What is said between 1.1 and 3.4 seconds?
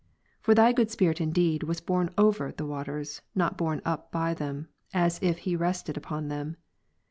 indeed ivas borne over the waters,